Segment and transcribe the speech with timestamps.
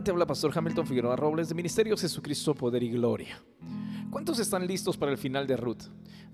[0.00, 3.38] Te habla Pastor Hamilton Figueroa Robles de Ministerio Jesucristo Poder y Gloria.
[4.10, 5.82] ¿Cuántos están listos para el final de Ruth?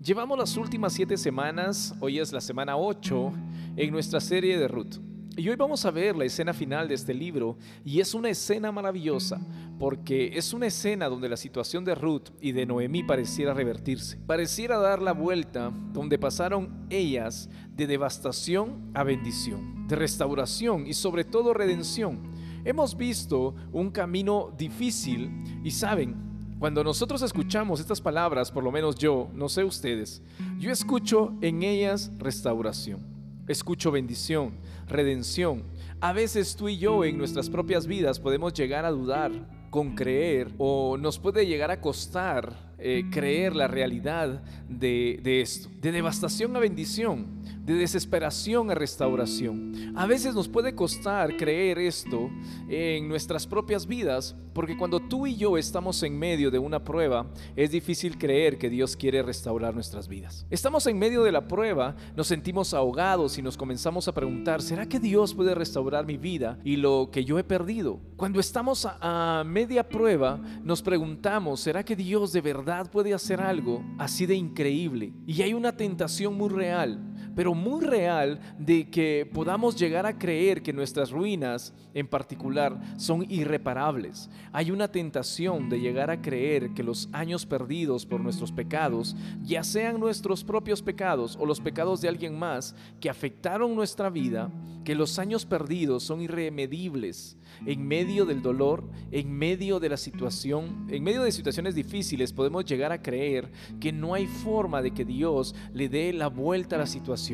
[0.00, 3.32] Llevamos las últimas siete semanas, hoy es la semana 8
[3.76, 4.98] en nuestra serie de Ruth.
[5.36, 8.70] Y hoy vamos a ver la escena final de este libro y es una escena
[8.72, 9.40] maravillosa
[9.78, 14.18] porque es una escena donde la situación de Ruth y de Noemí pareciera revertirse.
[14.26, 21.24] Pareciera dar la vuelta donde pasaron ellas de devastación a bendición, de restauración y sobre
[21.24, 22.37] todo redención.
[22.68, 25.30] Hemos visto un camino difícil
[25.64, 26.14] y saben,
[26.58, 30.20] cuando nosotros escuchamos estas palabras, por lo menos yo, no sé ustedes,
[30.58, 33.00] yo escucho en ellas restauración,
[33.46, 34.52] escucho bendición,
[34.86, 35.62] redención.
[36.02, 39.32] A veces tú y yo en nuestras propias vidas podemos llegar a dudar
[39.70, 45.70] con creer o nos puede llegar a costar eh, creer la realidad de, de esto,
[45.80, 47.37] de devastación a bendición
[47.68, 49.92] de desesperación a restauración.
[49.94, 52.30] A veces nos puede costar creer esto
[52.66, 57.30] en nuestras propias vidas, porque cuando tú y yo estamos en medio de una prueba,
[57.56, 60.46] es difícil creer que Dios quiere restaurar nuestras vidas.
[60.48, 64.88] Estamos en medio de la prueba, nos sentimos ahogados y nos comenzamos a preguntar, ¿será
[64.88, 68.00] que Dios puede restaurar mi vida y lo que yo he perdido?
[68.16, 73.42] Cuando estamos a, a media prueba, nos preguntamos, ¿será que Dios de verdad puede hacer
[73.42, 75.12] algo así de increíble?
[75.26, 76.98] Y hay una tentación muy real
[77.34, 83.24] pero muy real de que podamos llegar a creer que nuestras ruinas en particular son
[83.28, 84.30] irreparables.
[84.52, 89.64] Hay una tentación de llegar a creer que los años perdidos por nuestros pecados, ya
[89.64, 94.50] sean nuestros propios pecados o los pecados de alguien más que afectaron nuestra vida,
[94.84, 100.86] que los años perdidos son irremedibles en medio del dolor, en medio de la situación,
[100.90, 105.04] en medio de situaciones difíciles, podemos llegar a creer que no hay forma de que
[105.04, 107.27] Dios le dé la vuelta a la situación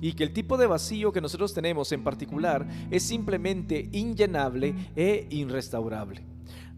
[0.00, 5.26] y que el tipo de vacío que nosotros tenemos en particular es simplemente inllenable e
[5.30, 6.22] irrestaurable.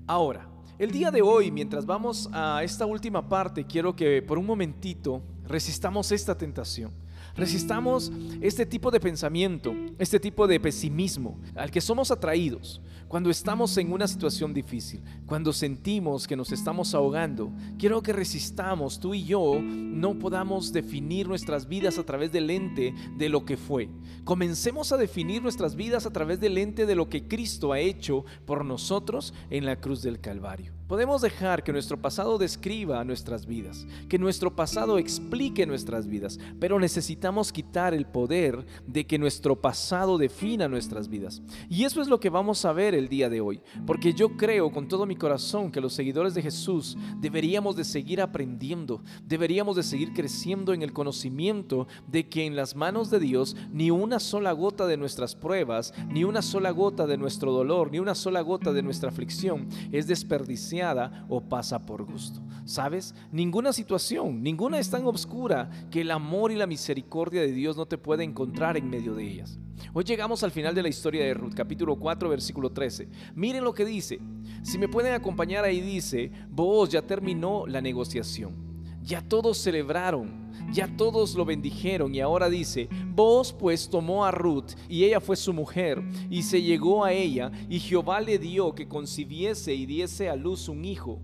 [0.07, 0.49] Ahora,
[0.79, 5.23] el día de hoy, mientras vamos a esta última parte, quiero que por un momentito
[5.47, 6.91] resistamos esta tentación.
[7.35, 13.77] Resistamos este tipo de pensamiento, este tipo de pesimismo al que somos atraídos cuando estamos
[13.77, 17.53] en una situación difícil, cuando sentimos que nos estamos ahogando.
[17.79, 22.95] Quiero que resistamos, tú y yo, no podamos definir nuestras vidas a través del lente
[23.19, 23.91] de lo que fue.
[24.25, 28.25] Comencemos a definir nuestras vidas a través del lente de lo que Cristo ha hecho
[28.47, 30.73] por nosotros en la cruz del Calvario.
[30.93, 36.79] Podemos dejar que nuestro pasado describa nuestras vidas, que nuestro pasado explique nuestras vidas, pero
[36.79, 41.41] necesitamos quitar el poder de que nuestro pasado defina nuestras vidas.
[41.71, 44.71] Y eso es lo que vamos a ver el día de hoy, porque yo creo
[44.71, 49.83] con todo mi corazón que los seguidores de Jesús deberíamos de seguir aprendiendo, deberíamos de
[49.83, 54.53] seguir creciendo en el conocimiento de que en las manos de Dios ni una sola
[54.53, 58.73] gota de nuestras pruebas, ni una sola gota de nuestro dolor, ni una sola gota
[58.73, 62.41] de nuestra aflicción es desperdiciada o pasa por gusto.
[62.65, 63.15] ¿Sabes?
[63.33, 67.87] Ninguna situación, ninguna es tan oscura que el amor y la misericordia de Dios no
[67.87, 69.59] te puede encontrar en medio de ellas.
[69.93, 73.09] Hoy llegamos al final de la historia de Ruth, capítulo 4, versículo 13.
[73.35, 74.21] Miren lo que dice.
[74.63, 78.55] Si me pueden acompañar ahí dice, vos ya terminó la negociación.
[79.03, 84.73] Ya todos celebraron, ya todos lo bendijeron y ahora dice, vos pues tomó a Ruth
[84.89, 88.89] y ella fue su mujer y se llegó a ella y Jehová le dio que
[88.89, 91.21] concibiese y diese a luz un hijo.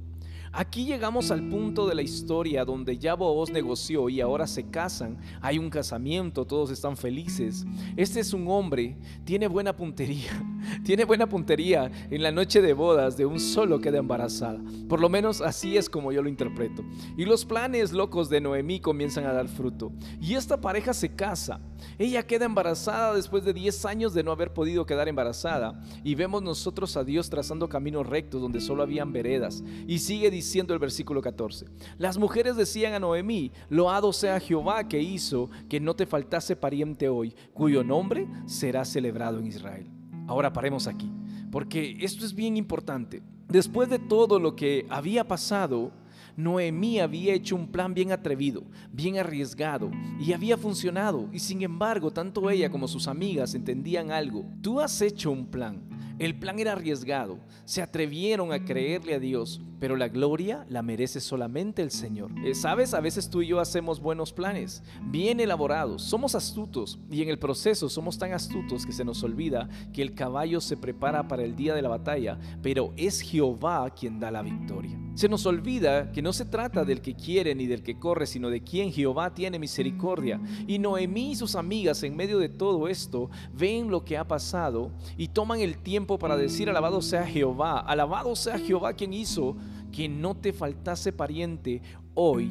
[0.52, 5.18] Aquí llegamos al punto de la historia donde ya Booz negoció y ahora se casan,
[5.40, 7.66] hay un casamiento, todos están felices.
[7.96, 10.30] Este es un hombre, tiene buena puntería,
[10.84, 14.60] tiene buena puntería en la noche de bodas de un solo queda embarazada.
[14.88, 16.84] Por lo menos así es como yo lo interpreto.
[17.16, 19.92] Y los planes locos de Noemí comienzan a dar fruto.
[20.20, 21.60] Y esta pareja se casa.
[21.98, 25.80] Ella queda embarazada después de 10 años de no haber podido quedar embarazada.
[26.04, 29.62] Y vemos nosotros a Dios trazando caminos rectos donde solo habían veredas.
[29.86, 31.66] Y sigue diciendo el versículo 14.
[31.98, 37.08] Las mujeres decían a Noemí, loado sea Jehová que hizo que no te faltase pariente
[37.08, 39.97] hoy, cuyo nombre será celebrado en Israel.
[40.28, 41.10] Ahora paremos aquí,
[41.50, 43.22] porque esto es bien importante.
[43.48, 45.90] Después de todo lo que había pasado,
[46.36, 49.90] Noemí había hecho un plan bien atrevido, bien arriesgado
[50.20, 51.28] y había funcionado.
[51.32, 54.44] Y sin embargo, tanto ella como sus amigas entendían algo.
[54.60, 55.80] Tú has hecho un plan.
[56.18, 57.38] El plan era arriesgado.
[57.64, 62.32] Se atrevieron a creerle a Dios, pero la gloria la merece solamente el Señor.
[62.44, 67.22] Eh, Sabes, a veces tú y yo hacemos buenos planes, bien elaborados, somos astutos y
[67.22, 71.28] en el proceso somos tan astutos que se nos olvida que el caballo se prepara
[71.28, 74.98] para el día de la batalla, pero es Jehová quien da la victoria.
[75.18, 78.50] Se nos olvida que no se trata del que quiere ni del que corre, sino
[78.50, 80.40] de quien Jehová tiene misericordia.
[80.68, 84.92] Y Noemí y sus amigas en medio de todo esto ven lo que ha pasado
[85.16, 89.56] y toman el tiempo para decir alabado sea Jehová, alabado sea Jehová quien hizo
[89.90, 91.82] que no te faltase pariente.
[92.14, 92.50] Hoy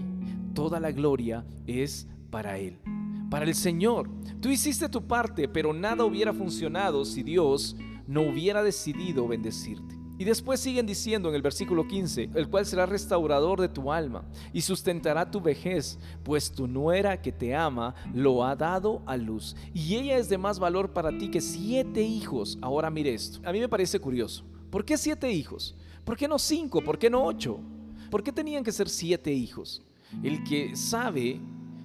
[0.53, 2.77] toda la gloria es para Él,
[3.29, 4.09] para el Señor.
[4.41, 7.75] Tú hiciste tu parte, pero nada hubiera funcionado si Dios
[8.05, 9.96] no hubiera decidido bendecirte.
[10.17, 14.23] Y después siguen diciendo en el versículo 15, el cual será restaurador de tu alma
[14.51, 19.55] y sustentará tu vejez, pues tu nuera que te ama lo ha dado a luz.
[19.73, 22.57] Y ella es de más valor para ti que siete hijos.
[22.61, 24.43] Ahora mire esto, a mí me parece curioso.
[24.71, 25.75] ¿Por qué siete hijos?
[26.03, 26.83] ¿Por qué no cinco?
[26.83, 27.59] ¿Por qué no ocho?
[28.09, 29.81] ¿Por qué tenían que ser siete hijos?
[30.23, 31.39] El que sabe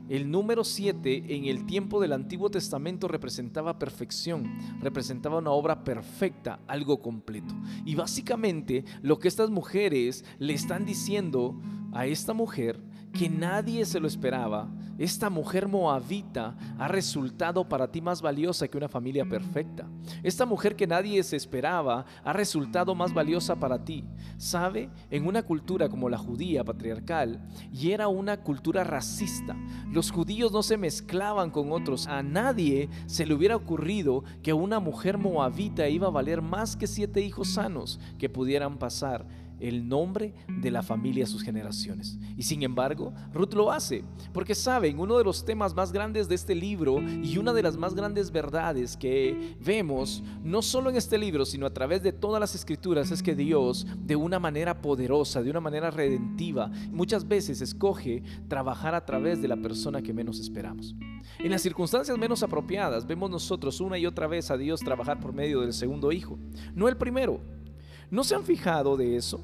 [0.09, 4.51] el número 7 en el tiempo del Antiguo Testamento representaba perfección,
[4.81, 7.55] representaba una obra perfecta, algo completo.
[7.85, 11.61] Y básicamente lo que estas mujeres le están diciendo
[11.93, 12.81] a esta mujer
[13.13, 14.69] que nadie se lo esperaba,
[14.99, 19.89] esta mujer moabita ha resultado para ti más valiosa que una familia perfecta.
[20.23, 24.05] Esta mujer que nadie se esperaba ha resultado más valiosa para ti.
[24.37, 24.91] ¿Sabe?
[25.11, 27.43] En una cultura como la judía patriarcal,
[27.73, 29.57] y era una cultura racista,
[29.91, 32.07] los judíos no se mezclaban con otros.
[32.07, 36.87] A nadie se le hubiera ocurrido que una mujer moabita iba a valer más que
[36.87, 39.27] siete hijos sanos que pudieran pasar
[39.63, 42.19] el nombre de la familia a sus generaciones.
[42.37, 46.35] Y sin embargo, Ruth lo hace, porque saben, uno de los temas más grandes de
[46.35, 51.17] este libro y una de las más grandes verdades que vemos, no solo en este
[51.17, 55.43] libro, sino a través de todas las escrituras, es que Dios, de una manera poderosa,
[55.43, 60.41] de una manera redentiva, muchas veces escoge trabajar a través de la persona que menos
[60.41, 60.95] esperamos.
[61.39, 65.33] En las circunstancias menos apropiadas, vemos nosotros una y otra vez a Dios trabajar por
[65.33, 66.39] medio del segundo hijo,
[66.75, 67.41] no el primero.
[68.11, 69.41] ¿No se han fijado de eso?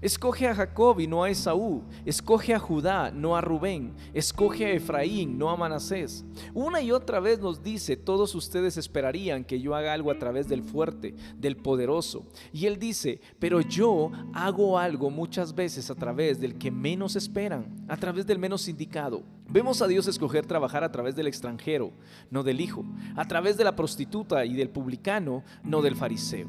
[0.00, 1.82] Escoge a Jacob y no a Esaú.
[2.06, 3.94] Escoge a Judá, no a Rubén.
[4.14, 6.24] Escoge a Efraín, no a Manasés.
[6.54, 10.48] Una y otra vez nos dice, todos ustedes esperarían que yo haga algo a través
[10.48, 12.24] del fuerte, del poderoso.
[12.52, 17.84] Y él dice, pero yo hago algo muchas veces a través del que menos esperan,
[17.88, 19.22] a través del menos indicado.
[19.48, 21.92] Vemos a Dios escoger trabajar a través del extranjero,
[22.30, 22.84] no del hijo,
[23.16, 26.48] a través de la prostituta y del publicano, no del fariseo.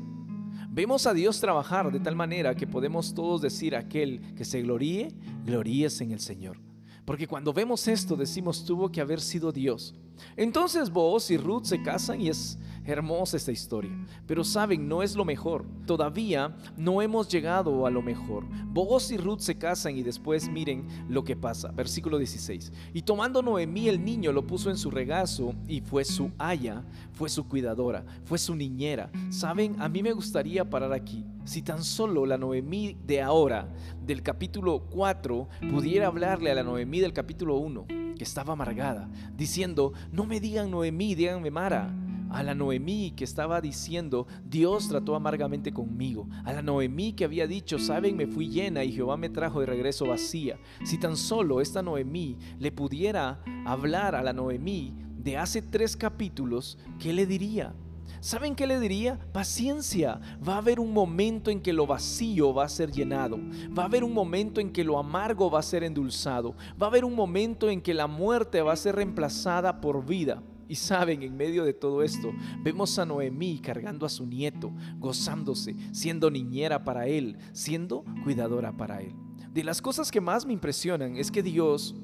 [0.74, 5.12] Vemos a Dios trabajar de tal manera que podemos todos decir aquel que se gloríe,
[5.46, 6.60] gloríese en el Señor.
[7.04, 9.94] Porque cuando vemos esto decimos tuvo que haber sido Dios.
[10.36, 13.92] Entonces vos y Ruth se casan y es hermosa esta historia.
[14.26, 15.66] Pero saben, no es lo mejor.
[15.86, 18.46] Todavía no hemos llegado a lo mejor.
[18.68, 21.72] Vos y Ruth se casan y después miren lo que pasa.
[21.72, 22.72] Versículo 16.
[22.94, 27.30] Y tomando Noemí el niño lo puso en su regazo y fue su haya, fue
[27.30, 29.12] su cuidadora, fue su niñera.
[29.30, 31.26] Saben, a mí me gustaría parar aquí.
[31.44, 33.68] Si tan solo la Noemí de ahora,
[34.06, 37.86] del capítulo 4, pudiera hablarle a la Noemí del capítulo 1,
[38.16, 41.94] que estaba amargada, diciendo, no me digan Noemí, díganme Mara
[42.32, 47.48] a la Noemí que estaba diciendo, Dios trató amargamente conmigo, a la Noemí que había
[47.48, 50.58] dicho, saben, me fui llena y Jehová me trajo de regreso vacía.
[50.84, 56.78] Si tan solo esta Noemí le pudiera hablar a la Noemí de hace tres capítulos,
[57.00, 57.74] ¿qué le diría?
[58.22, 59.18] ¿Saben qué le diría?
[59.34, 60.22] Paciencia.
[60.48, 63.40] Va a haber un momento en que lo vacío va a ser llenado.
[63.76, 66.56] Va a haber un momento en que lo amargo va a ser endulzado.
[66.80, 70.44] Va a haber un momento en que la muerte va a ser reemplazada por vida.
[70.68, 72.32] Y saben, en medio de todo esto,
[72.64, 79.02] vemos a Noemí cargando a su nieto, gozándose, siendo niñera para él, siendo cuidadora para
[79.02, 79.16] él.
[79.52, 81.96] De las cosas que más me impresionan es que Dios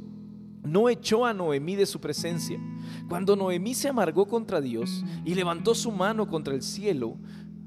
[0.67, 2.59] no echó a Noemí de su presencia.
[3.07, 7.17] Cuando Noemí se amargó contra Dios y levantó su mano contra el cielo,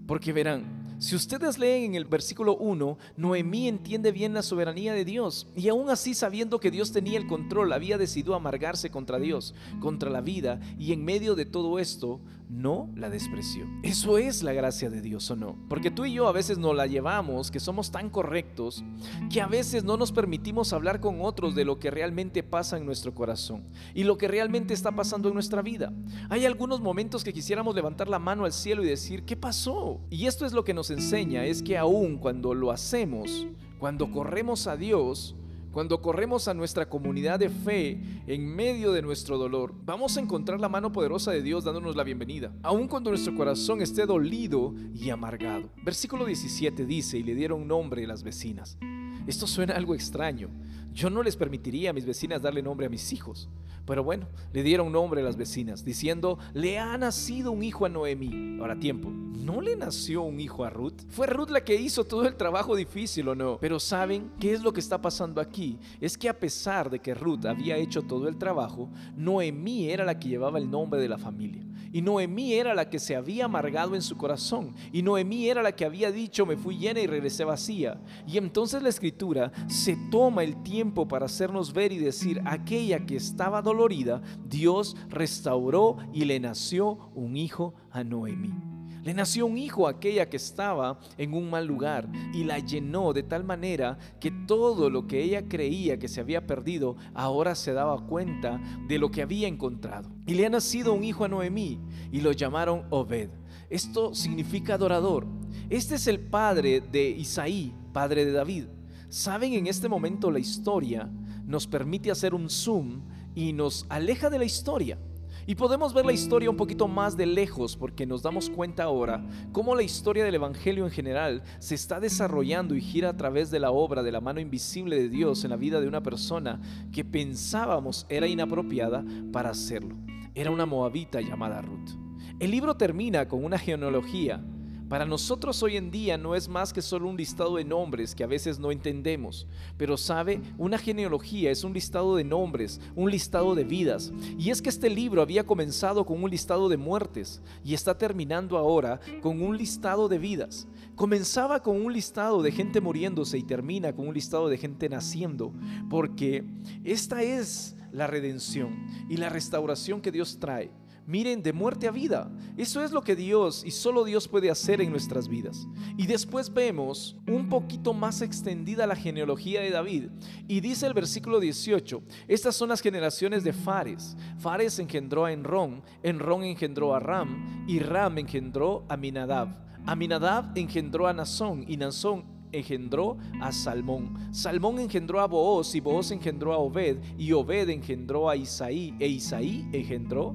[0.07, 5.07] porque verán, si ustedes leen en el versículo 1, Noemí entiende bien la soberanía de
[5.07, 9.55] Dios y aún así sabiendo que Dios tenía el control, había decidido amargarse contra Dios,
[9.81, 13.67] contra la vida y en medio de todo esto no la despreció.
[13.83, 15.57] Eso es la gracia de Dios o no.
[15.69, 18.85] Porque tú y yo a veces no la llevamos, que somos tan correctos,
[19.31, 22.85] que a veces no nos permitimos hablar con otros de lo que realmente pasa en
[22.85, 23.65] nuestro corazón
[23.95, 25.93] y lo que realmente está pasando en nuestra vida.
[26.29, 30.01] Hay algunos momentos que quisiéramos levantar la mano al cielo y decir, ¿qué pasó?
[30.11, 33.47] Y esto es lo que nos enseña, es que aún cuando lo hacemos,
[33.79, 35.37] cuando corremos a Dios,
[35.73, 40.61] cuando corremos a nuestra comunidad de fe en medio de nuestro dolor, vamos a encontrar
[40.61, 45.11] la mano poderosa de Dios dándonos la bienvenida, aun cuando nuestro corazón esté dolido y
[45.11, 45.71] amargado.
[45.83, 48.79] Versículo 17 dice, y le dieron nombre a las vecinas.
[49.27, 50.49] Esto suena algo extraño.
[50.93, 53.49] Yo no les permitiría a mis vecinas darle nombre a mis hijos.
[53.87, 57.89] Pero bueno, le dieron nombre a las vecinas, diciendo, le ha nacido un hijo a
[57.89, 58.59] Noemí.
[58.61, 61.03] Ahora tiempo, ¿no le nació un hijo a Ruth?
[61.09, 63.59] Fue Ruth la que hizo todo el trabajo difícil o no.
[63.61, 65.79] Pero ¿saben qué es lo que está pasando aquí?
[66.01, 70.19] Es que a pesar de que Ruth había hecho todo el trabajo, Noemí era la
[70.19, 71.65] que llevaba el nombre de la familia.
[71.93, 74.75] Y Noemí era la que se había amargado en su corazón.
[74.93, 78.01] Y Noemí era la que había dicho, me fui llena y regresé vacía.
[78.27, 83.17] Y entonces la escritura se toma el tiempo para hacernos ver y decir, aquella que
[83.17, 88.80] estaba dolorida, Dios restauró y le nació un hijo a Noemí.
[89.03, 93.13] Le nació un hijo a aquella que estaba en un mal lugar y la llenó
[93.13, 97.73] de tal manera que todo lo que ella creía que se había perdido ahora se
[97.73, 100.11] daba cuenta de lo que había encontrado.
[100.27, 101.81] Y le ha nacido un hijo a Noemí
[102.13, 103.31] y lo llamaron Obed.
[103.71, 105.27] Esto significa adorador.
[105.71, 108.65] Este es el padre de Isaí, padre de David.
[109.09, 111.11] Saben, en este momento la historia
[111.47, 113.03] nos permite hacer un zoom
[113.35, 114.99] y nos aleja de la historia.
[115.47, 119.25] Y podemos ver la historia un poquito más de lejos porque nos damos cuenta ahora
[119.53, 123.61] cómo la historia del Evangelio en general se está desarrollando y gira a través de
[123.61, 126.61] la obra de la mano invisible de Dios en la vida de una persona
[126.93, 129.97] que pensábamos era inapropiada para hacerlo.
[130.35, 131.91] Era una moabita llamada Ruth.
[132.39, 134.43] El libro termina con una genealogía
[134.91, 138.25] para nosotros hoy en día no es más que solo un listado de nombres que
[138.25, 143.55] a veces no entendemos, pero sabe, una genealogía es un listado de nombres, un listado
[143.55, 144.13] de vidas.
[144.37, 148.59] Y es que este libro había comenzado con un listado de muertes y está terminando
[148.59, 150.67] ahora con un listado de vidas.
[150.97, 155.53] Comenzaba con un listado de gente muriéndose y termina con un listado de gente naciendo,
[155.89, 156.45] porque
[156.83, 160.73] esta es la redención y la restauración que Dios trae.
[161.07, 162.31] Miren, de muerte a vida.
[162.57, 165.67] Eso es lo que Dios y solo Dios puede hacer en nuestras vidas.
[165.97, 170.11] Y después vemos un poquito más extendida la genealogía de David.
[170.47, 174.17] Y dice el versículo 18, estas son las generaciones de Fares.
[174.39, 179.49] Fares engendró a Enrón, Enrón engendró a Ram y Ram engendró a Minadab.
[179.87, 184.15] Aminadab engendró a Nazón y Nazón engendró a Salmón.
[184.33, 189.07] Salmón engendró a Booz y Booz engendró a Obed y Obed engendró a Isaí e
[189.07, 190.35] Isaí engendró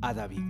[0.00, 0.42] a David.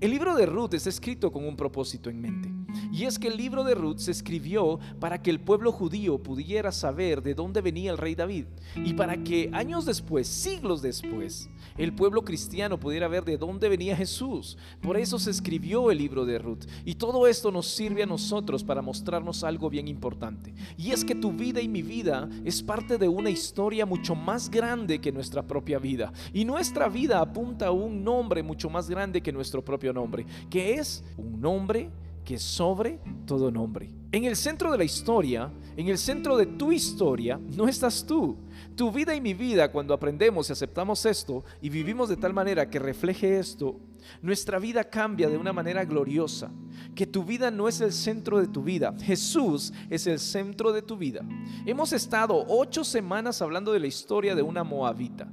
[0.00, 2.55] El libro de Ruth es escrito con un propósito en mente.
[2.92, 6.72] Y es que el libro de Ruth se escribió para que el pueblo judío pudiera
[6.72, 8.46] saber de dónde venía el rey David.
[8.84, 13.96] Y para que años después, siglos después, el pueblo cristiano pudiera ver de dónde venía
[13.96, 14.56] Jesús.
[14.80, 16.64] Por eso se escribió el libro de Ruth.
[16.84, 20.54] Y todo esto nos sirve a nosotros para mostrarnos algo bien importante.
[20.76, 24.50] Y es que tu vida y mi vida es parte de una historia mucho más
[24.50, 26.12] grande que nuestra propia vida.
[26.32, 30.74] Y nuestra vida apunta a un nombre mucho más grande que nuestro propio nombre, que
[30.74, 31.90] es un nombre
[32.26, 33.94] que sobre todo nombre.
[34.10, 38.36] En el centro de la historia, en el centro de tu historia, no estás tú.
[38.74, 42.68] Tu vida y mi vida, cuando aprendemos y aceptamos esto y vivimos de tal manera
[42.68, 43.78] que refleje esto,
[44.22, 46.50] nuestra vida cambia de una manera gloriosa.
[46.96, 50.82] Que tu vida no es el centro de tu vida, Jesús es el centro de
[50.82, 51.24] tu vida.
[51.64, 55.28] Hemos estado ocho semanas hablando de la historia de una moabita.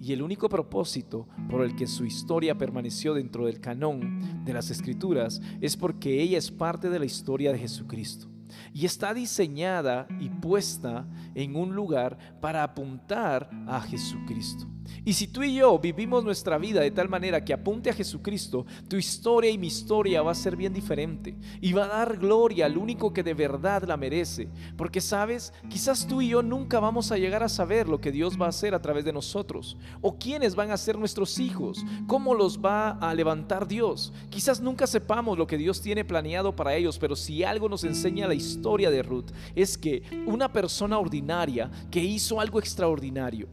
[0.00, 4.70] Y el único propósito por el que su historia permaneció dentro del canon de las
[4.70, 8.28] escrituras es porque ella es parte de la historia de Jesucristo.
[8.72, 14.66] Y está diseñada y puesta en un lugar para apuntar a Jesucristo.
[15.04, 18.66] Y si tú y yo vivimos nuestra vida de tal manera que apunte a Jesucristo,
[18.88, 21.34] tu historia y mi historia va a ser bien diferente.
[21.60, 24.48] Y va a dar gloria al único que de verdad la merece.
[24.76, 28.40] Porque sabes, quizás tú y yo nunca vamos a llegar a saber lo que Dios
[28.40, 29.76] va a hacer a través de nosotros.
[30.00, 31.84] O quiénes van a ser nuestros hijos.
[32.06, 34.12] Cómo los va a levantar Dios.
[34.30, 36.98] Quizás nunca sepamos lo que Dios tiene planeado para ellos.
[36.98, 42.02] Pero si algo nos enseña la historia de Ruth, es que una persona ordinaria que
[42.02, 43.48] hizo algo extraordinario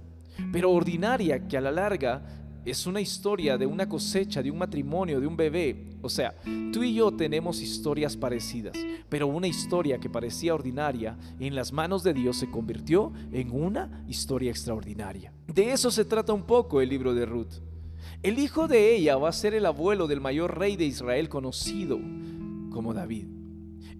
[0.51, 2.22] pero ordinaria que a la larga
[2.65, 5.98] es una historia de una cosecha, de un matrimonio, de un bebé.
[6.01, 6.36] O sea,
[6.74, 8.75] tú y yo tenemos historias parecidas,
[9.08, 14.04] pero una historia que parecía ordinaria en las manos de Dios se convirtió en una
[14.08, 15.32] historia extraordinaria.
[15.48, 17.54] De eso se trata un poco el libro de Ruth.
[18.24, 22.00] El hijo de ella va a ser el abuelo del mayor rey de Israel conocido
[22.72, 23.27] como David.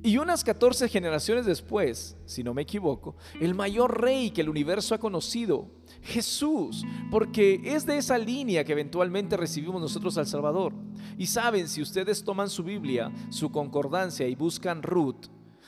[0.06, 4.94] Y unas 14 generaciones después, si no me equivoco, el mayor rey que el universo
[4.94, 5.68] ha conocido,
[6.04, 10.74] Jesús, porque es de esa línea que eventualmente recibimos nosotros al Salvador.
[11.18, 15.26] Y saben, si ustedes toman su Biblia, su concordancia y buscan Ruth,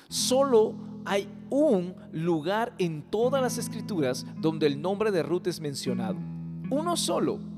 [0.07, 6.19] solo hay un lugar en todas las escrituras donde el nombre de Ruth es mencionado.
[6.69, 7.56] Uno solo.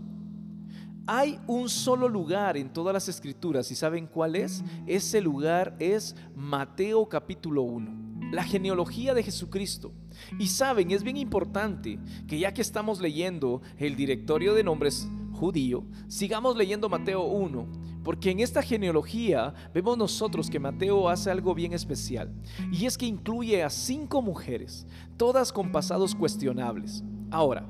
[1.12, 4.64] Hay un solo lugar en todas las escrituras y ¿saben cuál es?
[4.86, 9.92] Ese lugar es Mateo capítulo 1, la genealogía de Jesucristo.
[10.38, 11.98] Y saben, es bien importante
[12.28, 17.68] que ya que estamos leyendo el directorio de nombres judío, sigamos leyendo Mateo 1,
[18.04, 22.32] porque en esta genealogía vemos nosotros que Mateo hace algo bien especial,
[22.72, 24.86] y es que incluye a cinco mujeres,
[25.18, 27.04] todas con pasados cuestionables.
[27.32, 27.68] Ahora,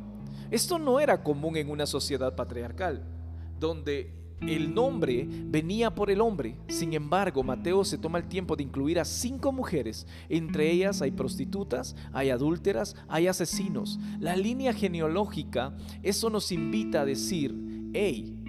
[0.51, 3.15] esto no era común en una sociedad patriarcal
[3.59, 6.55] donde el nombre venía por el hombre.
[6.67, 10.07] Sin embargo, Mateo se toma el tiempo de incluir a cinco mujeres.
[10.29, 13.99] Entre ellas hay prostitutas, hay adúlteras, hay asesinos.
[14.19, 17.53] La línea genealógica, eso nos invita a decir,
[17.93, 18.41] hey,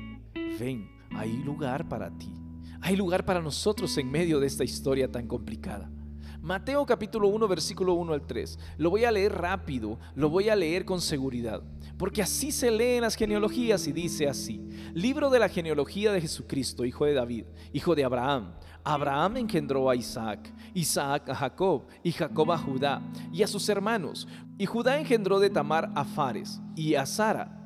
[0.59, 2.33] ven, hay lugar para ti.
[2.83, 5.91] Hay lugar para nosotros en medio de esta historia tan complicada.
[6.43, 8.59] Mateo capítulo 1, versículo 1 al 3.
[8.79, 11.63] Lo voy a leer rápido, lo voy a leer con seguridad,
[11.99, 14.59] porque así se leen las genealogías y dice así.
[14.95, 17.45] Libro de la genealogía de Jesucristo, hijo de David,
[17.75, 18.55] hijo de Abraham.
[18.83, 24.27] Abraham engendró a Isaac, Isaac a Jacob, y Jacob a Judá, y a sus hermanos.
[24.57, 27.59] Y Judá engendró de Tamar a Fares y a Sara.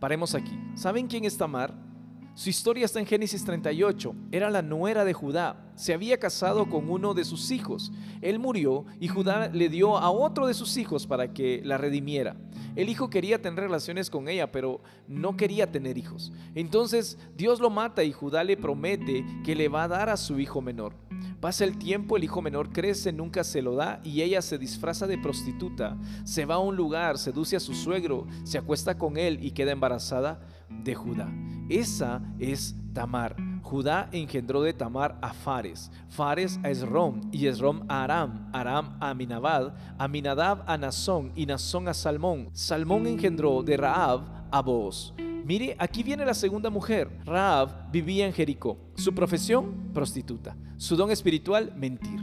[0.00, 0.58] Paremos aquí.
[0.74, 1.91] ¿Saben quién es Tamar?
[2.34, 4.14] Su historia está en Génesis 38.
[4.32, 5.70] Era la nuera de Judá.
[5.74, 7.92] Se había casado con uno de sus hijos.
[8.22, 12.34] Él murió y Judá le dio a otro de sus hijos para que la redimiera.
[12.74, 16.32] El hijo quería tener relaciones con ella, pero no quería tener hijos.
[16.54, 20.40] Entonces Dios lo mata y Judá le promete que le va a dar a su
[20.40, 20.94] hijo menor.
[21.38, 25.06] Pasa el tiempo, el hijo menor crece, nunca se lo da y ella se disfraza
[25.06, 25.98] de prostituta.
[26.24, 29.72] Se va a un lugar, seduce a su suegro, se acuesta con él y queda
[29.72, 30.40] embarazada
[30.82, 31.32] de Judá.
[31.68, 33.36] Esa es Tamar.
[33.62, 39.10] Judá engendró de Tamar a Fares, Fares a Esrom y Esrom a Aram, Aram a
[39.10, 42.50] Aminabad, Aminadab a Nazón y Nazón a Salmón.
[42.52, 45.14] Salmón engendró de Raab a Boaz.
[45.44, 47.08] Mire, aquí viene la segunda mujer.
[47.24, 48.78] Raab vivía en Jericó.
[48.94, 50.56] Su profesión, prostituta.
[50.76, 52.20] Su don espiritual, mentir.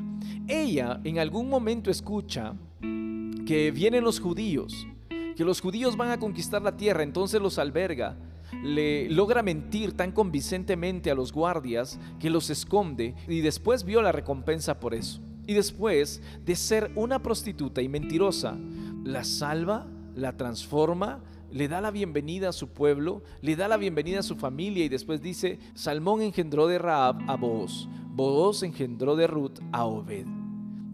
[0.47, 4.87] Ella en algún momento escucha que vienen los judíos,
[5.35, 8.17] que los judíos van a conquistar la tierra, entonces los alberga
[8.63, 14.11] le logra mentir tan convincentemente a los guardias que los esconde y después vio la
[14.11, 15.21] recompensa por eso.
[15.47, 18.57] Y después de ser una prostituta y mentirosa,
[19.03, 24.19] la salva, la transforma, le da la bienvenida a su pueblo, le da la bienvenida
[24.19, 29.27] a su familia y después dice, Salmón engendró de Raab a Booz, Booz engendró de
[29.27, 30.38] Ruth a Obed.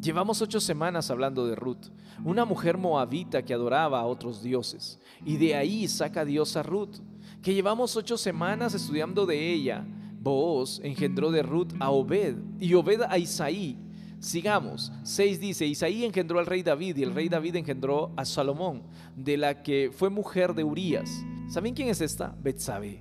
[0.06, 1.88] Llevamos ocho semanas hablando de Ruth,
[2.24, 6.98] una mujer moabita que adoraba a otros dioses, y de ahí saca Dios a Ruth
[7.42, 9.84] que llevamos ocho semanas estudiando de ella.
[10.22, 13.80] Booz engendró de Ruth a Obed y Obed a Isaí.
[14.20, 14.92] Sigamos.
[15.02, 18.84] 6 dice, Isaí engendró al rey David y el rey David engendró a Salomón,
[19.16, 21.10] de la que fue mujer de Urías.
[21.48, 22.36] ¿Saben quién es esta?
[22.44, 23.00] Betsabé.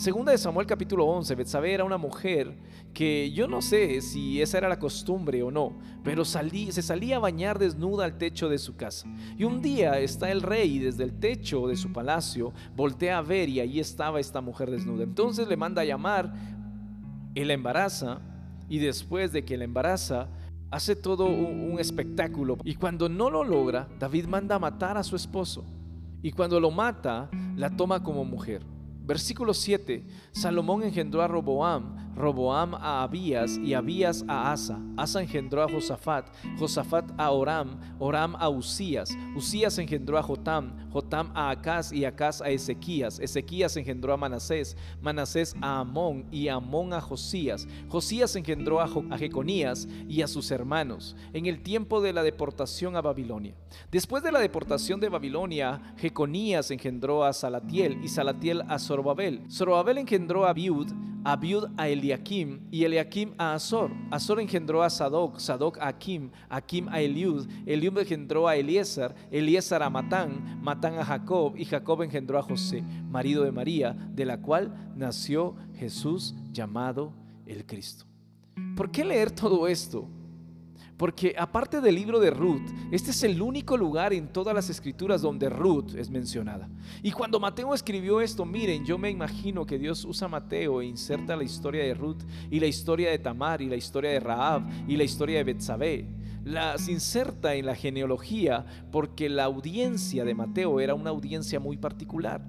[0.00, 2.56] Segunda de Samuel capítulo 11, Betsabé era una mujer
[2.94, 7.18] que yo no sé si esa era la costumbre o no, pero se salía a
[7.18, 9.06] bañar desnuda al techo de su casa.
[9.36, 13.20] Y un día está el rey y desde el techo de su palacio voltea a
[13.20, 15.04] ver y ahí estaba esta mujer desnuda.
[15.04, 16.32] Entonces le manda a llamar,
[17.34, 18.22] él la embaraza
[18.70, 20.30] y después de que la embaraza
[20.70, 22.56] hace todo un espectáculo.
[22.64, 25.62] Y cuando no lo logra, David manda a matar a su esposo.
[26.22, 28.62] Y cuando lo mata, la toma como mujer.
[29.02, 30.04] Versículo 7.
[30.32, 34.78] Salomón engendró a Roboam, Roboam a Abías y Abías a Asa.
[34.96, 36.26] Asa engendró a Josafat,
[36.58, 39.16] Josafat a Oram, Oram a Usías.
[39.34, 43.18] Usías engendró a Jotam, Jotam a Acaz y Acaz a Ezequías.
[43.18, 47.66] Ezequías engendró a Manasés, Manasés a Amón y Amón a Josías.
[47.88, 53.00] Josías engendró a, Jeconías y a sus hermanos en el tiempo de la deportación a
[53.00, 53.54] Babilonia.
[53.90, 59.50] Después de la deportación de Babilonia, Jeconías engendró a Salatiel y Salatiel a Zorobabel.
[59.50, 60.90] Zorobabel engendró a Biud,
[61.24, 61.88] a Biud a
[62.70, 63.90] Y Eliakim a Azor.
[64.10, 69.82] Azor engendró a Sadoc, Sadoc a Akim, Akim a Eliud, Eliud engendró a Eliezer, Eliezer
[69.82, 74.40] a Matán, Matán a Jacob y Jacob engendró a José, marido de María, de la
[74.40, 77.12] cual nació Jesús llamado
[77.46, 78.04] el Cristo.
[78.76, 80.08] ¿Por qué leer todo esto?
[81.00, 85.22] Porque aparte del libro de Ruth, este es el único lugar en todas las escrituras
[85.22, 86.68] donde Ruth es mencionada.
[87.02, 91.36] Y cuando Mateo escribió esto, miren, yo me imagino que Dios usa Mateo e inserta
[91.36, 94.98] la historia de Ruth y la historia de Tamar y la historia de Raab y
[94.98, 96.06] la historia de Betsabé.
[96.44, 102.42] Las inserta en la genealogía porque la audiencia de Mateo era una audiencia muy particular.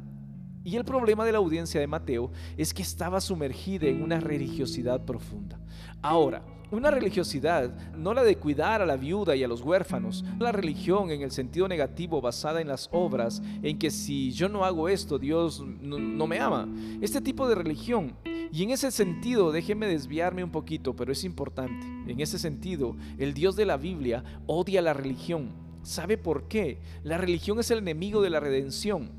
[0.65, 5.05] Y el problema de la audiencia de Mateo es que estaba sumergida en una religiosidad
[5.05, 5.57] profunda.
[6.01, 10.51] Ahora, una religiosidad, no la de cuidar a la viuda y a los huérfanos, la
[10.51, 14.87] religión en el sentido negativo basada en las obras, en que si yo no hago
[14.87, 16.67] esto, Dios no, me ama.
[17.01, 18.13] Este tipo de religión.
[18.53, 21.85] Y en ese sentido, déjeme desviarme un poquito, pero es importante.
[22.07, 25.51] En ese sentido, el Dios de la Biblia odia la religión.
[25.83, 26.79] ¿Sabe por qué?
[27.03, 29.09] La religión es el enemigo de la redención.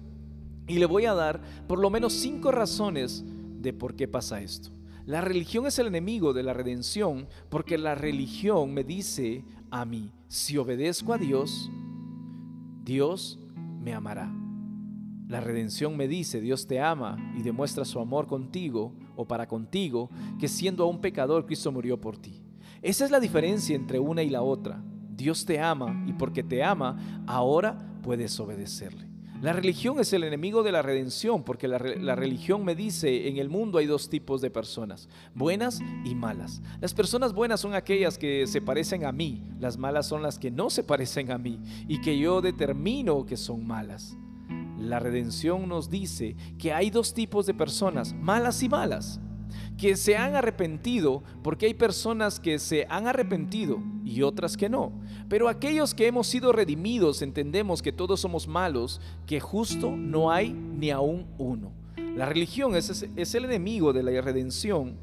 [0.67, 3.25] Y le voy a dar por lo menos cinco razones
[3.61, 4.71] de por qué pasa esto.
[5.05, 10.13] La religión es el enemigo de la redención porque la religión me dice a mí,
[10.29, 11.71] si obedezco a Dios,
[12.85, 13.41] Dios
[13.81, 14.33] me amará.
[15.27, 20.11] La redención me dice, Dios te ama y demuestra su amor contigo o para contigo
[20.39, 22.45] que siendo aún pecador Cristo murió por ti.
[22.81, 24.85] Esa es la diferencia entre una y la otra.
[25.11, 29.12] Dios te ama y porque te ama, ahora puedes obedecerle.
[29.43, 31.77] La religión es el enemigo de la redención porque la,
[32.15, 36.63] religión me dice, en el mundo hay dos tipos de personas, buenas y malas.
[36.81, 40.53] Las personas buenas son aquellas que se parecen a mí, las malas son las que
[40.53, 44.17] no se parecen a mí y que yo determino que son malas.
[44.79, 49.19] La redención nos dice que hay dos tipos de personas, malas y malas
[49.79, 54.93] que se han arrepentido, porque hay personas que se han arrepentido y otras que no.
[55.29, 60.53] Pero aquellos que hemos sido redimidos entendemos que todos somos malos, que justo no hay
[60.53, 61.73] ni aún uno.
[62.17, 64.97] La religión es, es el enemigo de la redención,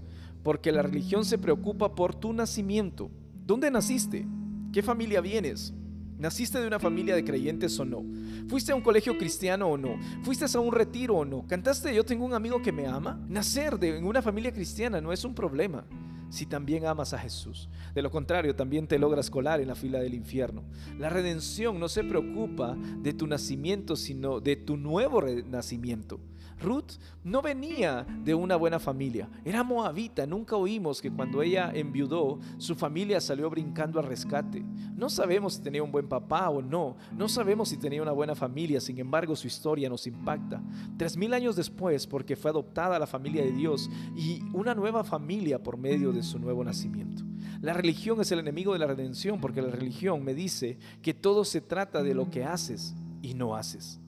[0.43, 3.09] porque la religión se preocupa por tu nacimiento.
[3.45, 4.25] ¿Dónde naciste?
[4.71, 5.73] ¿Qué familia vienes?
[6.19, 8.03] ¿Naciste de una familia de creyentes o no?
[8.49, 9.97] ¿Fuiste a un colegio cristiano o no?
[10.21, 11.47] ¿Fuiste a un retiro o no?
[11.47, 13.17] ¿Cantaste Yo tengo un amigo que me ama?
[13.29, 15.86] Nacer de, en una familia cristiana no es un problema
[16.29, 17.69] si también amas a Jesús.
[17.95, 20.63] De lo contrario, también te logras colar en la fila del infierno.
[20.97, 26.19] La redención no se preocupa de tu nacimiento, sino de tu nuevo nacimiento.
[26.61, 26.93] Ruth
[27.23, 32.75] no venía de una buena familia, era moabita, nunca oímos que cuando ella enviudó, su
[32.75, 34.63] familia salió brincando al rescate.
[34.95, 38.35] No sabemos si tenía un buen papá o no, no sabemos si tenía una buena
[38.35, 40.61] familia, sin embargo su historia nos impacta.
[40.97, 45.03] Tres mil años después, porque fue adoptada a la familia de Dios y una nueva
[45.03, 47.23] familia por medio de su nuevo nacimiento.
[47.61, 51.45] La religión es el enemigo de la redención porque la religión me dice que todo
[51.45, 53.99] se trata de lo que haces y no haces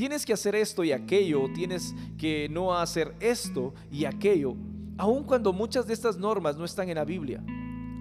[0.00, 4.56] tienes que hacer esto y aquello, tienes que no hacer esto y aquello,
[4.96, 7.44] aun cuando muchas de estas normas no están en la Biblia.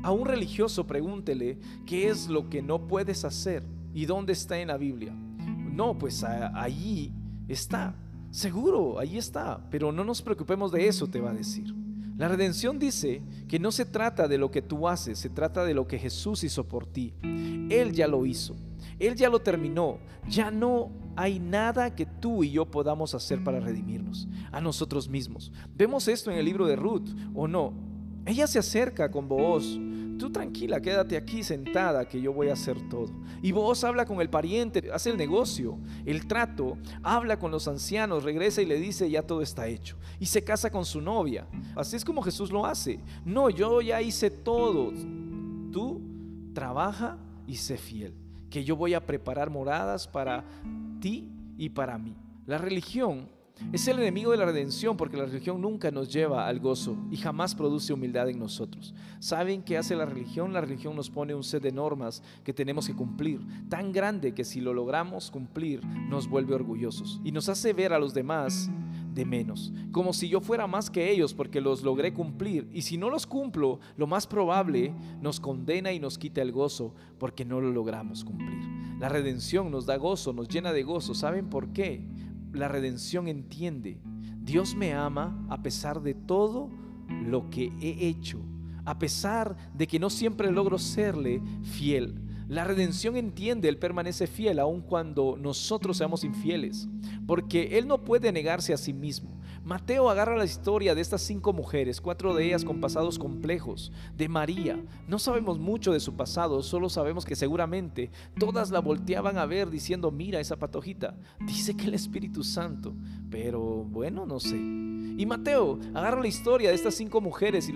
[0.01, 4.69] A un religioso pregúntele qué es lo que no puedes hacer y dónde está en
[4.69, 5.11] la Biblia.
[5.13, 7.11] No, pues allí
[7.49, 7.93] está.
[8.31, 9.67] Seguro, ahí está.
[9.69, 11.75] Pero no nos preocupemos de eso, te va a decir.
[12.19, 15.73] La redención dice que no se trata de lo que tú haces, se trata de
[15.73, 17.13] lo que Jesús hizo por ti.
[17.23, 18.57] Él ya lo hizo.
[18.99, 19.99] Él ya lo terminó.
[20.27, 25.53] Ya no hay nada que tú y yo podamos hacer para redimirnos a nosotros mismos.
[25.73, 27.71] Vemos esto en el libro de Ruth, ¿o no?
[28.25, 29.79] Ella se acerca con vos.
[30.19, 33.09] Tú tranquila, quédate aquí sentada que yo voy a hacer todo.
[33.41, 38.25] Y vos habla con el pariente, hace el negocio, el trato, habla con los ancianos,
[38.25, 39.95] regresa y le dice ya todo está hecho.
[40.19, 41.47] Y se casa con su novia.
[41.73, 42.99] Así es como Jesús lo hace.
[43.23, 44.91] No, yo ya hice todo.
[45.71, 46.01] Tú
[46.53, 48.13] trabaja y sé fiel
[48.49, 50.43] que yo voy a preparar moradas para
[50.99, 52.17] ti y para mí.
[52.45, 53.29] La religión
[53.71, 57.17] es el enemigo de la redención porque la religión nunca nos lleva al gozo y
[57.17, 58.93] jamás produce humildad en nosotros.
[59.19, 60.53] ¿Saben qué hace la religión?
[60.53, 64.43] La religión nos pone un set de normas que tenemos que cumplir, tan grande que
[64.43, 68.69] si lo logramos cumplir nos vuelve orgullosos y nos hace ver a los demás
[69.13, 72.97] de menos, como si yo fuera más que ellos porque los logré cumplir y si
[72.97, 77.59] no los cumplo, lo más probable nos condena y nos quita el gozo porque no
[77.59, 78.79] lo logramos cumplir.
[78.99, 81.15] La redención nos da gozo, nos llena de gozo.
[81.15, 82.05] ¿Saben por qué?
[82.51, 83.99] La redención entiende,
[84.41, 86.69] Dios me ama a pesar de todo
[87.07, 88.39] lo que he hecho,
[88.85, 94.57] a pesar de que no siempre logro serle fiel la redención entiende, Él permanece fiel
[94.57, 96.89] aun cuando nosotros seamos infieles,
[97.27, 99.38] porque Él no puede negarse a sí mismo.
[99.63, 104.29] Mateo agarra la historia de estas cinco mujeres, cuatro de ellas con pasados complejos, de
[104.29, 104.79] María.
[105.07, 109.69] No sabemos mucho de su pasado, solo sabemos que seguramente todas la volteaban a ver
[109.69, 112.93] diciendo, mira esa patojita, dice que el Espíritu Santo,
[113.29, 114.57] pero bueno, no sé.
[115.19, 117.73] Y Mateo agarra la historia de estas cinco mujeres y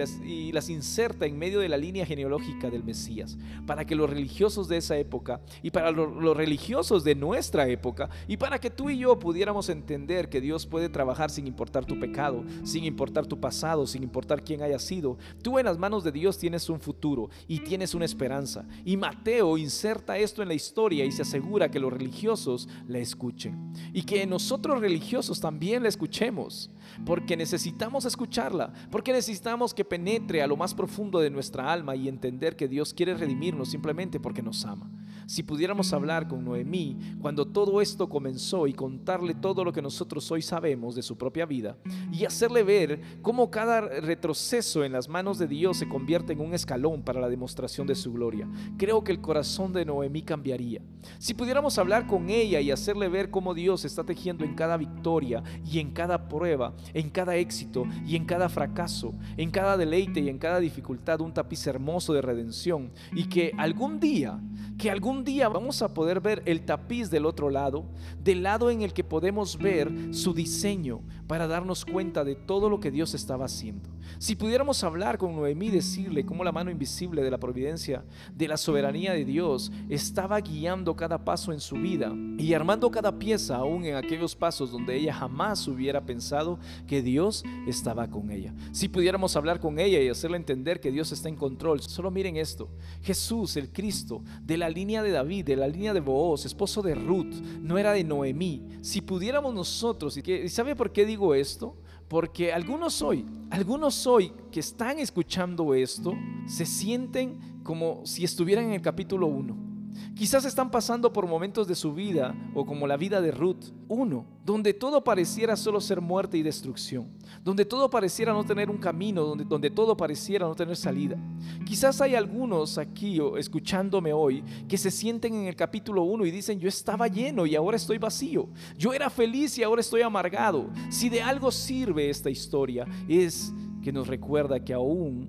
[0.53, 4.77] las, inserta en medio de la línea genealógica del Mesías, para que los religiosos de
[4.77, 9.19] esa época y para los religiosos de nuestra época y para que tú y yo
[9.19, 14.03] pudiéramos entender que Dios puede trabajar sin importar tu pecado, sin importar tu pasado, sin
[14.03, 15.17] importar quién haya sido.
[15.41, 18.65] Tú en las manos de Dios tienes un futuro y tienes una esperanza.
[18.86, 23.73] Y Mateo inserta esto en la historia y se asegura que los religiosos la escuchen
[23.93, 26.69] y que nosotros religiosos también la escuchemos
[27.05, 32.07] porque necesitamos escucharla, porque necesitamos que penetre a lo más profundo de nuestra alma y
[32.07, 34.89] entender que Dios quiere redimirnos simplemente porque nos ama.
[35.25, 40.29] Si pudiéramos hablar con Noemí cuando todo esto comenzó y contarle todo lo que nosotros
[40.31, 41.77] hoy sabemos de su propia vida
[42.12, 46.53] y hacerle ver cómo cada retroceso en las manos de Dios se convierte en un
[46.53, 50.81] escalón para la demostración de su gloria, creo que el corazón de Noemí cambiaría.
[51.19, 55.43] Si pudiéramos hablar con ella y hacerle ver cómo Dios está tejiendo en cada victoria
[55.69, 60.29] y en cada prueba, en cada éxito y en cada fracaso, en cada deleite y
[60.29, 64.39] en cada dificultad un tapiz hermoso de redención y que algún día,
[64.77, 67.86] que algún un día vamos a poder ver el tapiz del otro lado,
[68.19, 72.79] del lado en el que podemos ver su diseño para darnos cuenta de todo lo
[72.79, 73.89] que Dios estaba haciendo.
[74.19, 78.47] Si pudiéramos hablar con Noemí y decirle cómo la mano invisible de la providencia, de
[78.47, 83.55] la soberanía de Dios, estaba guiando cada paso en su vida y armando cada pieza
[83.55, 88.53] aún en aquellos pasos donde ella jamás hubiera pensado que Dios estaba con ella.
[88.71, 92.38] Si pudiéramos hablar con ella y hacerle entender que Dios está en control, solo miren
[92.38, 92.69] esto.
[93.01, 96.95] Jesús, el Cristo, de la línea de David, de la línea de Booz, esposo de
[96.95, 98.63] Ruth, no era de Noemí.
[98.81, 101.76] Si pudiéramos nosotros, ¿y sabe por qué digo esto?
[102.08, 106.13] Porque algunos hoy, algunos hoy que están escuchando esto,
[106.47, 109.72] se sienten como si estuvieran en el capítulo 1
[110.15, 114.28] Quizás están pasando por momentos de su vida, o como la vida de Ruth, uno,
[114.45, 117.08] donde todo pareciera solo ser muerte y destrucción,
[117.43, 121.17] donde todo pareciera no tener un camino, donde, donde todo pareciera no tener salida.
[121.65, 126.32] Quizás hay algunos aquí o escuchándome hoy que se sienten en el capítulo 1 y
[126.32, 130.69] dicen, yo estaba lleno y ahora estoy vacío, yo era feliz y ahora estoy amargado.
[130.89, 135.28] Si de algo sirve esta historia es que nos recuerda que aún,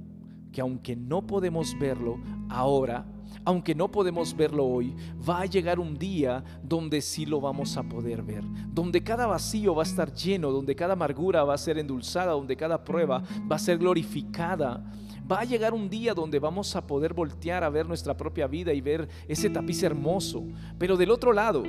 [0.52, 2.20] que aunque no podemos verlo,
[2.50, 3.06] ahora
[3.44, 4.94] aunque no podemos verlo hoy,
[5.26, 9.74] va a llegar un día donde sí lo vamos a poder ver, donde cada vacío
[9.74, 13.56] va a estar lleno, donde cada amargura va a ser endulzada, donde cada prueba va
[13.56, 14.84] a ser glorificada.
[15.30, 18.74] Va a llegar un día donde vamos a poder voltear a ver nuestra propia vida
[18.74, 20.44] y ver ese tapiz hermoso.
[20.78, 21.62] Pero del otro lado,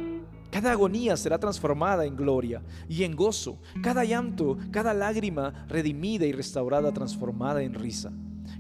[0.52, 3.60] cada agonía será transformada en gloria y en gozo.
[3.82, 8.12] Cada llanto, cada lágrima redimida y restaurada, transformada en risa.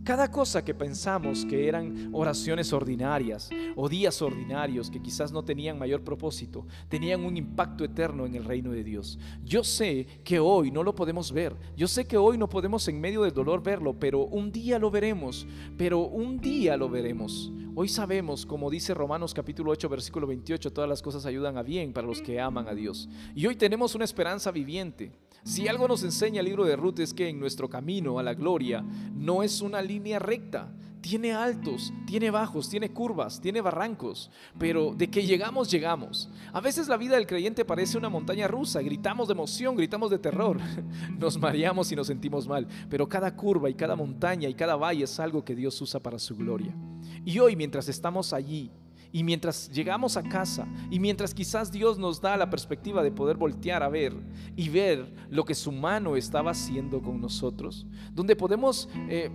[0.06, 5.80] Cada cosa que pensamos que eran oraciones ordinarias o días ordinarios que quizás no tenían
[5.80, 9.18] mayor propósito, tenían un impacto eterno en el reino de Dios.
[9.44, 13.02] Yo sé que hoy no lo podemos ver, yo sé que hoy no podemos en
[13.02, 17.52] medio del dolor verlo, pero un día lo veremos, pero un día lo veremos.
[17.74, 21.94] Hoy sabemos, como dice Romanos capítulo 8, versículo 28, todas las cosas ayudan a bien
[21.94, 23.10] para los que aman a Dios.
[23.34, 25.25] Y hoy tenemos una esperanza viviente.
[25.46, 28.34] Si algo nos enseña el libro de Ruth es que en nuestro camino a la
[28.34, 30.74] gloria no es una línea recta.
[31.02, 36.32] Tiene altos, tiene bajos, tiene curvas, tiene barrancos, pero de que llegamos, llegamos.
[36.52, 40.18] A veces la vida del creyente parece una montaña rusa, gritamos de emoción, gritamos de
[40.18, 40.58] terror,
[41.20, 45.04] nos mareamos y nos sentimos mal, pero cada curva y cada montaña y cada valle
[45.04, 46.76] es algo que Dios usa para su gloria.
[47.24, 48.72] Y hoy mientras estamos allí,
[49.16, 53.38] y mientras llegamos a casa y mientras quizás Dios nos da la perspectiva de poder
[53.38, 54.12] voltear a ver
[54.58, 59.32] y ver lo que su mano estaba haciendo con nosotros, donde podemos eh,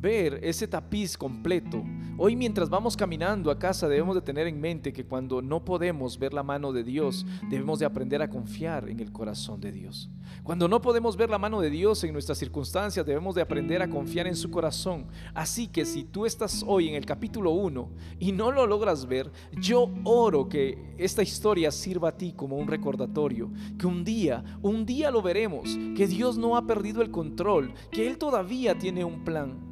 [0.00, 1.84] ver ese tapiz completo.
[2.16, 6.18] Hoy mientras vamos caminando a casa debemos de tener en mente que cuando no podemos
[6.18, 10.08] ver la mano de Dios, debemos de aprender a confiar en el corazón de Dios.
[10.42, 13.88] Cuando no podemos ver la mano de Dios en nuestras circunstancias, debemos de aprender a
[13.88, 15.06] confiar en su corazón.
[15.34, 19.30] Así que si tú estás hoy en el capítulo 1 y no lo logras ver,
[19.60, 24.86] yo oro que esta historia sirva a ti como un recordatorio, que un día, un
[24.86, 29.24] día lo veremos, que Dios no ha perdido el control, que Él todavía tiene un
[29.24, 29.69] plan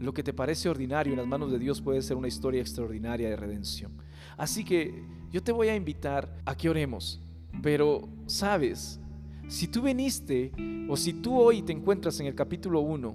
[0.00, 3.28] lo que te parece ordinario en las manos de Dios puede ser una historia extraordinaria
[3.28, 3.92] de redención.
[4.36, 7.20] Así que yo te voy a invitar a que oremos.
[7.62, 9.00] Pero, sabes,
[9.48, 10.52] si tú viniste
[10.88, 13.14] o si tú hoy te encuentras en el capítulo 1,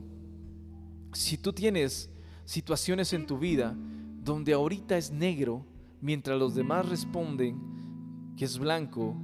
[1.14, 2.10] si tú tienes
[2.46, 3.76] situaciones en tu vida
[4.24, 5.66] donde ahorita es negro,
[6.02, 9.16] mientras los demás responden que es blanco,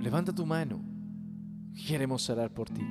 [0.00, 0.82] levanta tu mano.
[1.86, 2.82] Queremos orar por ti.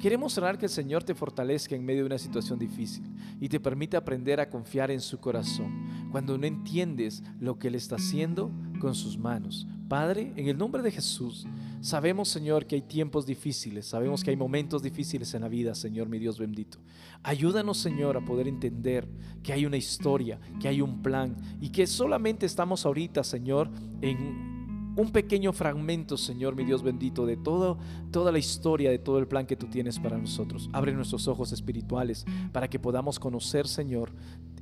[0.00, 3.04] Queremos orar que el Señor te fortalezca en medio de una situación difícil
[3.40, 7.74] y te permita aprender a confiar en su corazón cuando no entiendes lo que Él
[7.74, 9.66] está haciendo con sus manos.
[9.88, 11.46] Padre, en el nombre de Jesús,
[11.80, 16.08] sabemos, Señor, que hay tiempos difíciles, sabemos que hay momentos difíciles en la vida, Señor,
[16.08, 16.78] mi Dios bendito.
[17.22, 19.08] Ayúdanos, Señor, a poder entender
[19.42, 24.53] que hay una historia, que hay un plan y que solamente estamos ahorita, Señor, en
[24.96, 27.78] un pequeño fragmento, Señor, mi Dios bendito, de todo,
[28.10, 30.68] toda la historia, de todo el plan que tú tienes para nosotros.
[30.72, 34.12] Abre nuestros ojos espirituales para que podamos conocer, Señor,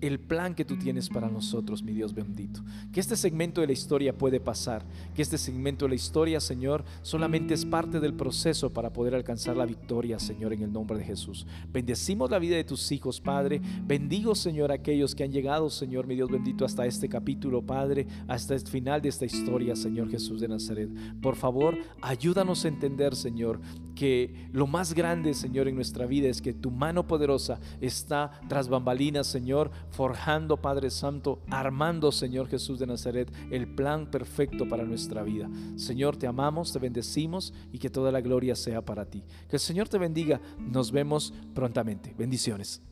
[0.02, 2.60] el plan que tú tienes para nosotros, mi Dios bendito.
[2.92, 4.84] Que este segmento de la historia puede pasar,
[5.14, 9.56] que este segmento de la historia, Señor, solamente es parte del proceso para poder alcanzar
[9.56, 11.46] la victoria, Señor, en el nombre de Jesús.
[11.72, 13.62] Bendecimos la vida de tus hijos, Padre.
[13.86, 18.54] Bendigo, Señor, aquellos que han llegado, Señor, mi Dios bendito, hasta este capítulo, Padre, hasta
[18.54, 20.90] el final de esta historia, Señor Jesús de Nazaret.
[21.20, 23.60] Por favor, ayúdanos a entender, Señor,
[23.94, 28.68] que lo más grande, Señor, en nuestra vida es que tu mano poderosa está tras
[28.68, 35.22] bambalinas, Señor, forjando, Padre Santo, armando, Señor Jesús de Nazaret, el plan perfecto para nuestra
[35.22, 35.48] vida.
[35.76, 39.22] Señor, te amamos, te bendecimos y que toda la gloria sea para ti.
[39.48, 40.40] Que el Señor te bendiga.
[40.58, 42.14] Nos vemos prontamente.
[42.18, 42.82] Bendiciones.